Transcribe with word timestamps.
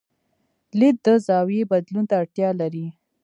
لید 0.79 0.95
د 1.05 1.07
زاویې 1.27 1.63
بدلون 1.71 2.05
ته 2.09 2.15
اړتیا 2.21 2.49
لري. 2.61 2.85